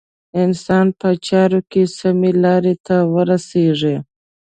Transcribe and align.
انسان 0.43 0.87
په 0.99 1.09
چارو 1.27 1.59
کې 1.71 1.81
سمې 1.99 2.31
رايې 2.43 2.73
ته 2.85 2.97
ورسېږي. 3.13 3.95